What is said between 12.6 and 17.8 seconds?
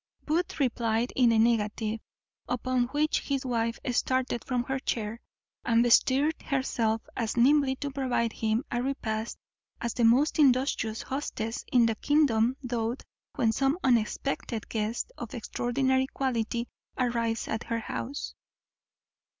doth when some unexpected guest of extraordinary quality arrives at